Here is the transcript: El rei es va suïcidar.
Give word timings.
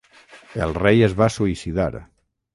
El 0.67 0.73
rei 0.77 1.03
es 1.09 1.15
va 1.21 1.29
suïcidar. 1.37 1.89